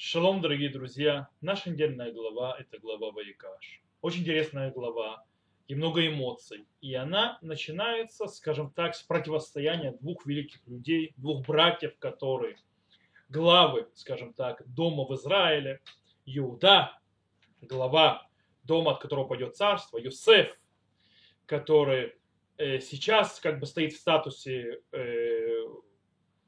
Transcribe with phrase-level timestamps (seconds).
[0.00, 1.28] Шалом, дорогие друзья.
[1.40, 3.82] Наша недельная глава– это глава Ваикаш.
[4.00, 5.24] Очень интересная глава
[5.66, 6.68] и много эмоций.
[6.80, 12.58] И она начинается, скажем так, с противостояния двух великих людей, двух братьев, которые
[13.28, 15.80] главы, скажем так, дома в Израиле.
[16.26, 16.96] Иуда,
[17.60, 18.28] глава
[18.62, 20.56] дома, от которого пойдет царство, Юсеф,
[21.44, 22.14] который
[22.56, 25.64] э, сейчас как бы стоит в статусе э,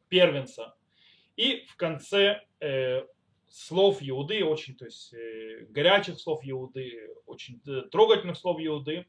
[0.08, 0.76] первенца.
[1.34, 3.02] И в конце э,
[3.50, 9.06] слов Иуды, очень, то есть э, горячих слов Иуды, очень э, трогательных слов Иуды,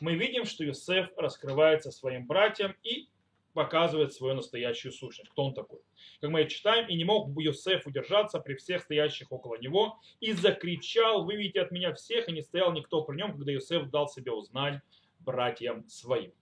[0.00, 3.08] мы видим, что Юсеф раскрывается своим братьям и
[3.52, 5.80] показывает свою настоящую сущность, кто он такой.
[6.22, 10.32] Как мы читаем, и не мог бы Юсеф удержаться при всех стоящих около него, и
[10.32, 14.32] закричал, выведите от меня всех, и не стоял никто при нем, когда Юсеф дал себе
[14.32, 14.80] узнать
[15.18, 16.32] братьям своим.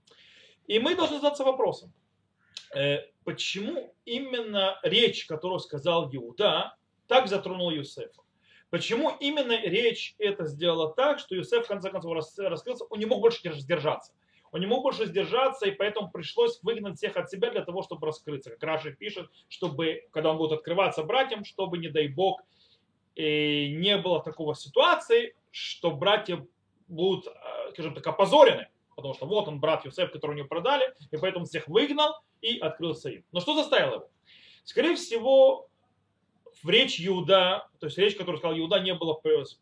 [0.68, 1.92] И мы должны задаться вопросом,
[2.76, 6.76] э, почему именно речь, которую сказал Иуда,
[7.10, 8.22] так затронул Юсефа.
[8.70, 13.20] Почему именно речь это сделала так, что Юсеф в конце концов раскрылся, он не мог
[13.20, 14.12] больше сдержаться.
[14.52, 18.06] Он не мог больше сдержаться, и поэтому пришлось выгнать всех от себя для того, чтобы
[18.06, 18.50] раскрыться.
[18.50, 22.42] Как Раши пишет, чтобы, когда он будет открываться братьям, чтобы, не дай бог,
[23.16, 26.46] не было такого ситуации, что братья
[26.86, 28.68] будут, э, скажем так, опозорены.
[28.94, 33.10] Потому что вот он, брат Юсеф, которого не продали, и поэтому всех выгнал и открылся
[33.10, 33.24] им.
[33.32, 34.10] Но что заставило его?
[34.64, 35.69] Скорее всего,
[36.62, 39.16] в речь Иуда, то есть речь, которую сказал Иуда, не была,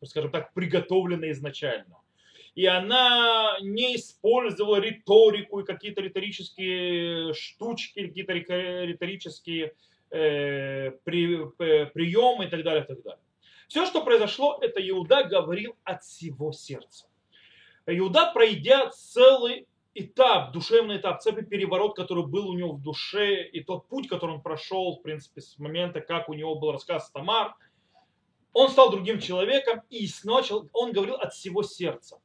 [0.05, 1.97] скажем так, приготовлена изначально.
[2.55, 9.75] И она не использовала риторику и какие-то риторические штучки, какие-то риторические
[10.11, 13.23] э, при, э, приемы и так далее, и так далее.
[13.69, 17.07] Все, что произошло, это Иуда говорил от всего сердца.
[17.87, 23.63] Иуда, пройдя целый этап, душевный этап, целый переворот, который был у него в душе, и
[23.63, 27.55] тот путь, который он прошел, в принципе, с момента, как у него был рассказ Тамар,
[28.53, 32.21] он стал другим человеком и начал, он говорил от всего сердца.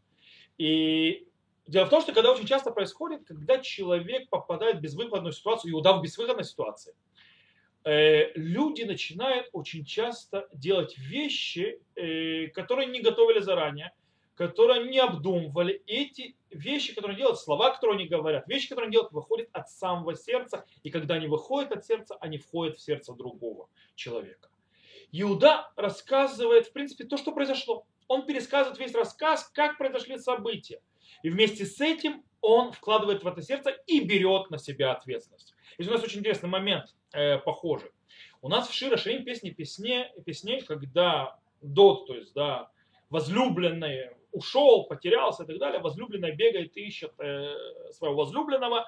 [0.58, 1.28] И
[1.68, 5.94] дело в том, что когда очень часто происходит, когда человек попадает в безвыходную ситуацию, Иуда
[5.94, 6.96] в безвыходной ситуации,
[7.84, 13.92] э, люди начинают очень часто делать вещи, э, которые не готовили заранее,
[14.36, 15.82] которые не обдумывали.
[15.88, 20.16] Эти вещи, которые делают, слова, которые они говорят, вещи, которые они делают, выходят от самого
[20.16, 20.66] сердца.
[20.84, 24.50] И когда они выходят от сердца, они входят в сердце другого человека.
[25.12, 27.86] Иуда рассказывает, в принципе, то, что произошло.
[28.08, 30.82] Он пересказывает весь рассказ, как произошли события.
[31.22, 35.54] И вместе с этим он вкладывает в это сердце и берет на себя ответственность.
[35.78, 37.92] И у нас очень интересный момент, э, похожий.
[38.42, 42.70] У нас в Шира Шаим песни песне, песне, когда Дот, то есть да,
[43.10, 47.56] возлюбленные ушел, потерялся и так далее, возлюбленная бегает и ищет э,
[47.92, 48.86] своего возлюбленного,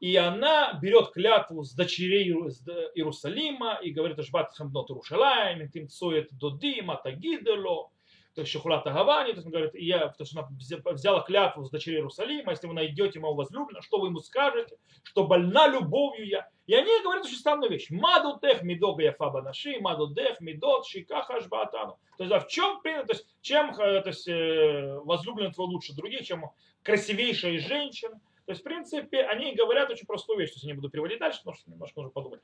[0.00, 6.96] и она берет клятву с дочерей Иерусалима и говорит, Ашбат хамдот Иерушалайм, тим цует додима,
[6.96, 7.90] тагидело,
[8.34, 10.48] то есть Шухлата Гавани, то есть он говорит, я, то есть она
[10.92, 15.26] взяла клятву с дочерей Иерусалима, если вы найдете моего возлюбленного, что вы ему скажете, что
[15.26, 16.48] больна любовью я.
[16.66, 17.90] И они говорят очень странную вещь.
[17.90, 21.98] Маду тех мидога яфаба наши, маду тех мидот шикаха ашбатану.
[22.16, 25.94] То есть, а в чем принято, то есть, чем то есть, э, возлюбленный твой лучше
[25.94, 26.50] других, чем
[26.84, 28.10] красивейшая из женщин.
[28.46, 31.18] То есть, в принципе, они говорят очень простую вещь, то есть я не буду переводить
[31.18, 32.40] дальше, потому что немножко нужно подумать,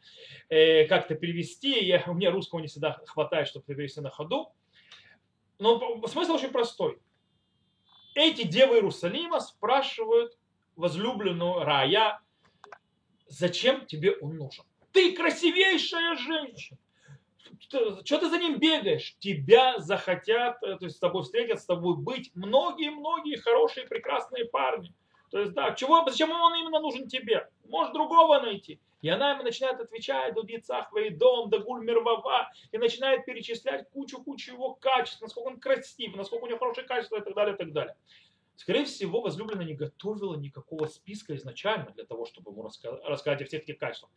[0.48, 1.84] э, как это перевести.
[1.84, 4.50] Я, у меня русского не всегда хватает, чтобы перевести на ходу.
[5.58, 6.98] Но смысл очень простой.
[8.14, 10.36] Эти девы Иерусалима спрашивают
[10.74, 12.20] возлюбленную Рая,
[13.28, 14.64] зачем тебе он нужен?
[14.92, 16.78] Ты красивейшая женщина.
[17.68, 19.16] Что ты за ним бегаешь?
[19.18, 24.94] Тебя захотят, э, то есть с тобой встретят, с тобой быть многие-многие хорошие, прекрасные парни.
[25.30, 27.48] То есть, да, чего, зачем он именно нужен тебе?
[27.68, 28.80] Можешь другого найти.
[29.02, 34.54] И она ему начинает отвечать, до дицах дом, до гуль мирвава, и начинает перечислять кучу-кучу
[34.54, 37.72] его качеств, насколько он красив, насколько у него хорошее качество и так далее, и так
[37.72, 37.96] далее.
[38.56, 43.64] Скорее всего, возлюбленная не готовила никакого списка изначально для того, чтобы ему рассказать о всех
[43.64, 44.10] этих качествах.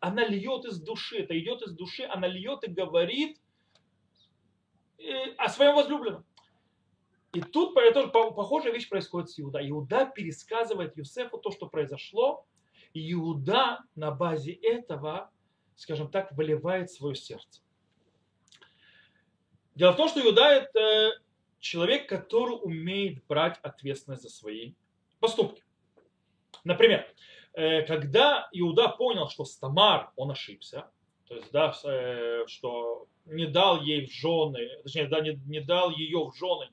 [0.00, 3.40] Она льет из души, это идет из души, она льет и говорит
[4.98, 6.26] э, о своем возлюбленном.
[7.32, 9.66] И тут тоже похожая вещь происходит с Иуда.
[9.66, 12.46] Иуда пересказывает Юсефу то, что произошло,
[12.96, 15.30] и Иуда на базе этого,
[15.74, 17.60] скажем так, выливает свое сердце.
[19.74, 21.20] Дело в том, что Иуда это
[21.58, 24.72] человек, который умеет брать ответственность за свои
[25.20, 25.62] поступки.
[26.64, 27.06] Например,
[27.52, 30.90] э, когда Иуда понял, что Стамар, он ошибся,
[31.28, 35.90] то есть, да, э, что не дал ей в жены, точнее, да, не, не дал
[35.90, 36.70] ее в жены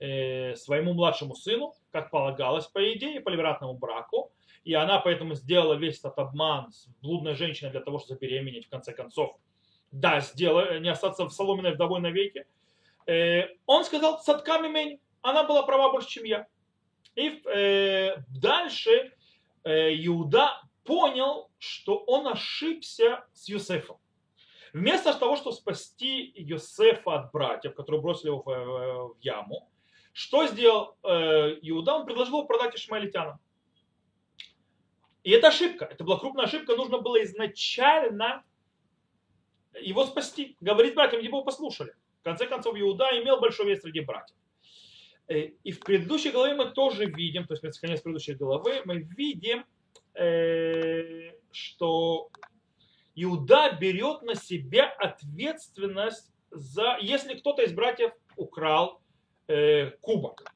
[0.00, 4.32] э, своему младшему сыну, как полагалось, по идее, по ливератному браку,
[4.64, 8.70] и она поэтому сделала весь этот обман с блудной женщиной для того, чтобы забеременеть в
[8.70, 9.38] конце концов
[9.92, 12.46] да, сделай, не остаться в соломенной вдовой навеки,
[13.06, 16.46] э, он сказал, садками мени, она была права больше, чем я.
[17.14, 19.12] И э, дальше
[19.64, 23.98] э, Иуда понял, что он ошибся с Юсефом.
[24.72, 29.68] Вместо того, чтобы спасти Йосефа от братьев, которые бросили его в, в яму,
[30.14, 31.96] что сделал э, Иуда?
[31.96, 33.38] Он предложил его продать ишмаэлитянам.
[35.24, 35.84] И это ошибка.
[35.84, 36.76] Это была крупная ошибка.
[36.76, 38.44] Нужно было изначально
[39.80, 40.56] его спасти.
[40.60, 41.94] Говорит братьям, его послушали.
[42.20, 44.36] В конце концов, Иуда имел большой вес среди братьев.
[45.28, 49.64] Э, и в предыдущей главе мы тоже видим, то есть конец предыдущей главы, мы видим,
[50.14, 52.30] э, что
[53.14, 59.00] Иуда берет на себя ответственность за, если кто-то из братьев украл
[59.48, 60.51] э, кубок.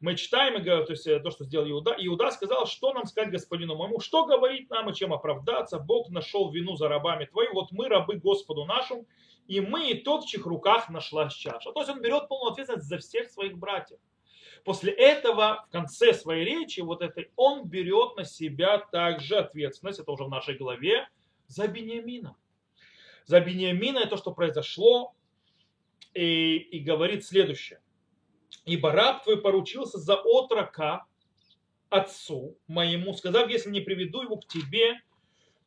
[0.00, 1.96] Мы читаем, и, то есть то, что сделал Иуда.
[1.98, 5.78] Иуда сказал, что нам сказать господину моему, что говорить нам и чем оправдаться.
[5.78, 9.06] Бог нашел вину за рабами твоим, вот мы рабы Господу нашему,
[9.48, 11.72] и мы и тот, в чьих руках нашлась чаша.
[11.72, 13.98] То есть он берет полную ответственность за всех своих братьев.
[14.64, 20.12] После этого, в конце своей речи, вот этой, он берет на себя также ответственность, это
[20.12, 21.08] уже в нашей главе,
[21.46, 22.36] за Бениамина.
[23.24, 25.14] За Бениамина это то, что произошло,
[26.14, 27.80] и, и говорит следующее.
[28.64, 31.04] Ибо раб твой поручился за отрока
[31.90, 35.00] отцу моему, сказав, если не приведу его к тебе,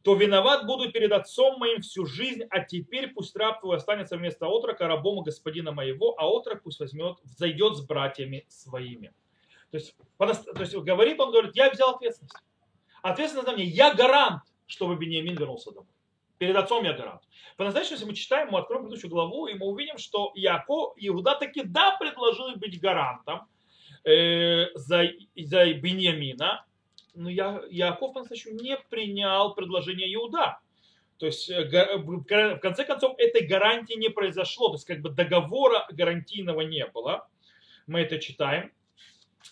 [0.04, 4.48] то виноват буду перед отцом моим всю жизнь, а теперь пусть раб твой останется вместо
[4.48, 9.14] отрока рабом у господина моего, а отрок пусть возьмет, зайдет с братьями своими.
[9.70, 12.36] То есть, то есть говорит, он говорит, я взял ответственность.
[13.02, 15.88] Ответственность на мне, я гарант, чтобы Бениамин вернулся домой.
[16.42, 17.22] Перед отцом я гарант.
[17.56, 21.62] По-настоящему, если мы читаем, мы откроем предыдущую главу, и мы увидим, что Иаков, Иуда таки
[21.62, 23.42] да предложил быть гарантом
[24.04, 25.04] э, за,
[25.36, 26.66] за Бениамина,
[27.14, 30.58] но я, Иаков по-настоящему не принял предложение Иуда.
[31.20, 31.64] То есть, э,
[31.98, 34.70] в конце концов, этой гарантии не произошло.
[34.70, 37.28] То есть, как бы договора гарантийного не было.
[37.86, 38.72] Мы это читаем.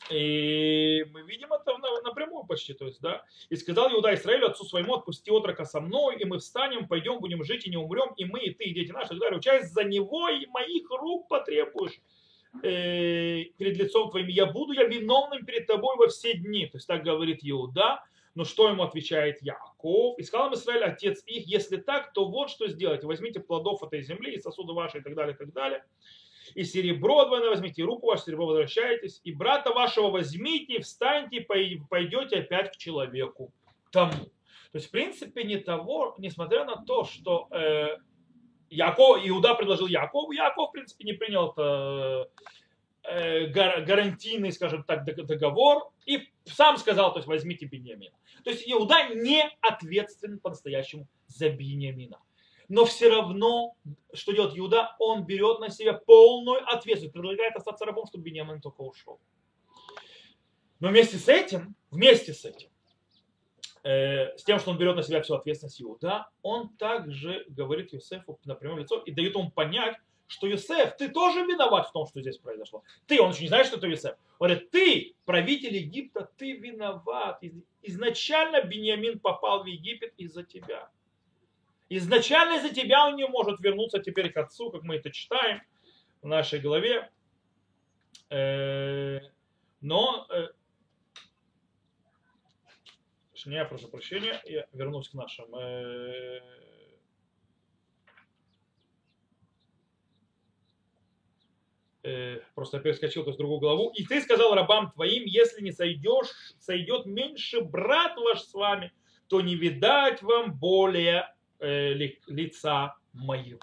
[0.10, 3.24] И мы видим это напрямую почти, то есть, да.
[3.50, 7.44] И сказал Иуда Израилю, отцу своему, отпусти отрока со мной, и мы встанем, пойдем, будем
[7.44, 9.42] жить и не умрем, и мы, и ты, и дети наши, и так далее.
[9.42, 12.02] Часть за него и моих рук потребуешь
[12.64, 14.28] э, перед лицом твоим.
[14.28, 16.66] Я буду я виновным перед тобой во все дни.
[16.66, 18.04] То есть так говорит Иуда.
[18.36, 20.18] Но что ему отвечает Яков?
[20.18, 23.08] И сказал им Израиль, отец их, если так, то вот что сделайте.
[23.08, 25.84] Возьмите плодов этой земли и сосуды ваши и так далее, и так далее
[26.56, 32.40] и серебро двойное возьмите, и руку вашу серебро возвращаетесь, и брата вашего возьмите, встаньте, пойдете
[32.40, 33.52] опять к человеку
[33.92, 34.26] тому.
[34.72, 37.98] То есть, в принципе, не того, несмотря на то, что э,
[38.70, 42.30] Яков, Иуда предложил Якову, Яков, в принципе, не принял это,
[43.04, 48.16] э, гарантийный, скажем так, договор, и сам сказал, то есть, возьмите Беньямина.
[48.44, 52.20] То есть, Иуда не ответственен по-настоящему за Беньямина
[52.70, 53.76] но все равно,
[54.14, 58.82] что делает Иуда, он берет на себя полную ответственность, предлагает остаться рабом, чтобы Бениамин только
[58.82, 59.20] ушел.
[60.80, 62.70] Но вместе с этим, вместе с этим,
[63.84, 68.40] э, с тем, что он берет на себя всю ответственность Иуда, он также говорит Юсефу
[68.46, 72.22] на прямое лицо и дает ему понять, что Юсеф, ты тоже виноват в том, что
[72.22, 72.84] здесь произошло.
[73.08, 74.16] Ты, он еще не знает, что это Юсеф.
[74.38, 77.42] Он говорит, ты, правитель Египта, ты виноват.
[77.82, 80.92] Изначально Бениамин попал в Египет из-за тебя.
[81.90, 85.62] Изначально из-за тебя он не может вернуться теперь к отцу, как мы это читаем
[86.22, 87.10] в нашей главе.
[88.30, 89.20] Э,
[89.82, 90.50] но, э,
[93.46, 96.42] я прошу прощения, я вернусь к нашим э,
[102.54, 103.92] просто перескочил то в другую главу.
[103.96, 106.28] И ты сказал рабам твоим, если не сойдешь,
[106.60, 108.94] сойдет меньше брат ваш с вами,
[109.28, 113.60] то не видать вам более лица моего.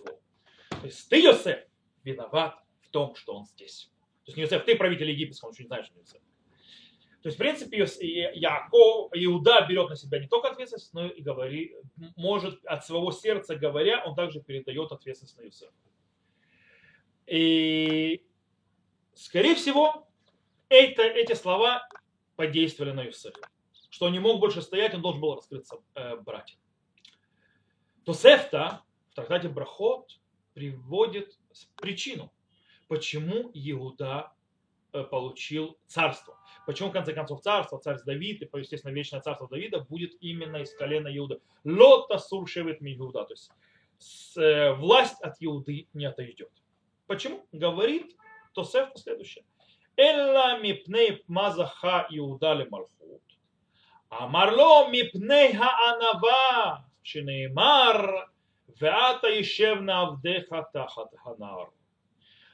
[0.71, 1.65] То есть ты, Йосеф,
[2.05, 3.91] виноват в том, что он здесь.
[4.25, 6.21] То есть не Йосеф, ты правитель египетского, он еще не знает, что Йосеф.
[7.27, 7.79] То есть, в принципе,
[8.35, 11.73] Яков, Иуда берет на себя не только ответственность, но и говорит,
[12.15, 15.73] может от своего сердца говоря, он также передает ответственность на Иосифа.
[17.27, 18.25] И,
[19.15, 20.07] скорее всего,
[20.69, 21.89] это, эти слова
[22.37, 23.41] подействовали на Иосифа.
[23.91, 26.61] Что он не мог больше стоять, он должен был раскрыться э, братьям.
[28.07, 30.21] То Сефта в трактате Брахот
[30.55, 31.37] приводит
[31.75, 32.33] причину,
[32.87, 34.33] почему Иуда
[34.93, 36.39] э, получил царство.
[36.67, 40.73] Почему, в конце концов, царство, царь Давид, и, естественно, вечное царство Давида будет именно из
[40.77, 41.41] колена Иуда.
[41.65, 43.51] Лота суршевит Иуда, то есть
[44.37, 46.53] э, власть от Иуды не отойдет.
[47.09, 47.45] Почему?
[47.51, 48.17] Говорит
[48.55, 49.45] Тосеф следующее.
[49.97, 53.23] Элла мипней мазаха Иуда ле малхут.
[54.11, 58.29] Амарло мипней хаанава Шинеймар,
[58.81, 61.71] Веата Ищевна Авдеха Тахат То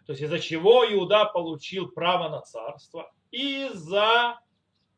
[0.09, 3.11] есть из-за чего Иуда получил право на царство?
[3.31, 4.39] Из-за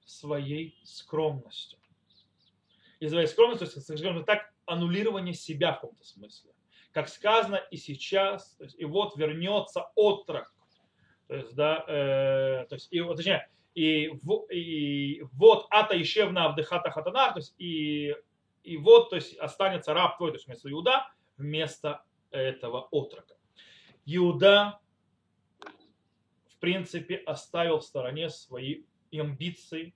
[0.05, 1.79] своей скромности.
[2.99, 6.51] Из-за своей скромности, то есть, скажем так, аннулирование себя в каком-то смысле.
[6.91, 10.53] Как сказано и сейчас, то есть, и вот вернется отрок.
[11.29, 14.11] То есть, да, э, то есть, и, точнее, и,
[14.51, 18.15] и вот Ата Ишевна Авдыхата Хатанар, то есть и
[18.65, 23.37] и вот, то есть, останется раб твой, то есть, вместо Иуда, вместо этого отрока.
[24.07, 24.81] Иуда,
[25.61, 29.95] в принципе, оставил в стороне свои амбиции,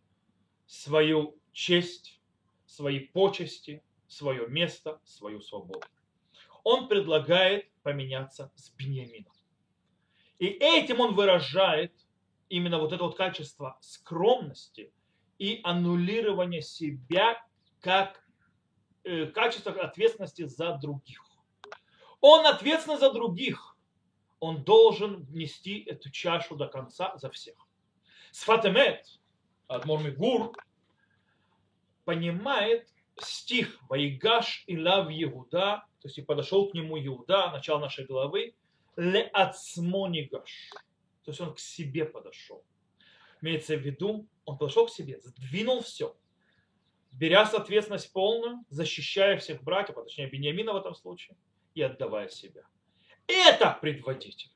[0.66, 2.20] свою честь,
[2.66, 5.86] свои почести, свое место, свою свободу.
[6.62, 9.32] Он предлагает поменяться с Бениамином.
[10.38, 11.92] И этим он выражает
[12.48, 14.92] именно вот это вот качество скромности
[15.38, 17.42] и аннулирования себя
[17.80, 18.27] как
[19.04, 21.24] э, качество ответственности за других.
[22.20, 23.76] Он ответственен за других.
[24.40, 27.56] Он должен нести эту чашу до конца за всех.
[28.30, 29.04] Сфатемет,
[29.66, 30.52] Адмор Мигур,
[32.04, 32.88] понимает
[33.20, 38.54] стих «Ваигаш и лав Иуда», то есть и подошел к нему Иуда, начало нашей главы,
[38.96, 40.70] «Ле ацмонигаш»,
[41.24, 42.64] то есть он к себе подошел.
[43.40, 46.16] Имеется в виду, он подошел к себе, сдвинул все,
[47.12, 51.36] беря ответственность полную, защищая всех братьев, а точнее Бениамина в этом случае,
[51.74, 52.62] и отдавая себя.
[53.26, 54.50] Это предводитель.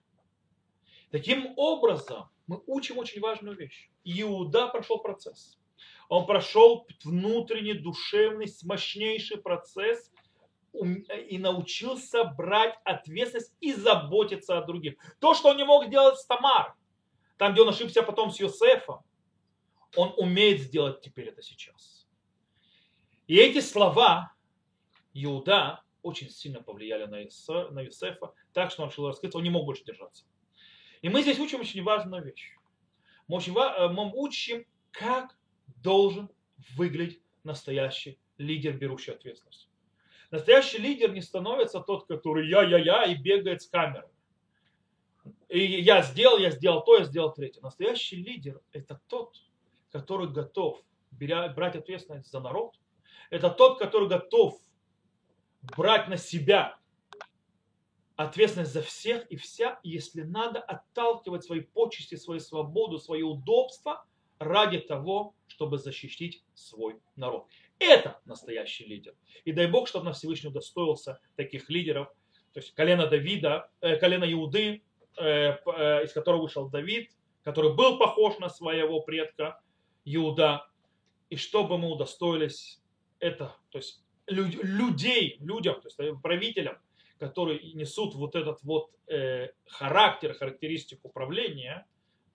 [1.11, 3.91] Таким образом, мы учим очень важную вещь.
[4.05, 5.59] Иуда прошел процесс.
[6.09, 10.11] Он прошел внутренний, душевный, мощнейший процесс
[10.73, 14.95] и научился брать ответственность и заботиться о других.
[15.21, 16.75] То, что он не мог делать с Тамар,
[17.37, 19.03] там, где он ошибся потом с Йосефом,
[19.97, 21.92] он умеет сделать теперь это сейчас.
[23.33, 24.31] И эти слова
[25.15, 29.85] Иуда очень сильно повлияли на, Иосифа, так что он решил раскрыться, он не мог больше
[29.85, 30.27] держаться.
[31.01, 32.55] И мы здесь учим очень важную вещь.
[33.29, 35.35] Мы, очень, э, мы учим, как
[35.83, 36.29] должен
[36.77, 39.71] выглядеть настоящий лидер, берущий ответственность.
[40.31, 44.11] Настоящий лидер не становится тот, который я-я-я и бегает с камерой.
[45.49, 47.63] И я сделал, я сделал то, я сделал третье.
[47.63, 49.39] Настоящий лидер– это тот,
[49.91, 52.77] который готов брать ответственность за народ.
[53.33, 54.61] Это тот, который готов
[55.75, 56.77] брать на себя
[58.15, 64.05] ответственность за всех и вся, если надо, отталкивать свои почести, свою свободу, свое удобство
[64.39, 67.47] ради того, чтобы защитить свой народ.
[67.79, 69.15] Это настоящий лидер.
[69.47, 72.09] И дай Бог, чтобы на Всевышний удостоился таких лидеров.
[72.53, 74.83] То есть колено Давида, э, колено Иуды,
[75.17, 77.11] э, э, из которого вышел Давид,
[77.45, 79.59] который был похож на своего предка
[80.05, 80.67] Иуда.
[81.31, 82.82] И чтобы мы удостоились
[83.23, 86.77] это, то есть людей, людям, то есть правителям,
[87.19, 91.87] которые несут вот этот вот э, характер, характеристику управления,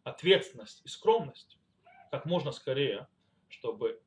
[0.03, 1.59] ответственность и скромность,
[2.09, 3.07] как можно скорее,
[3.49, 4.01] чтобы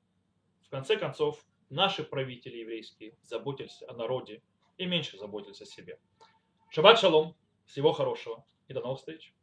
[0.62, 4.42] в конце концов наши правители еврейские заботились о народе
[4.78, 5.98] и меньше заботились о себе.
[6.70, 9.34] Шаббат шалом, всего хорошего и до новых встреч.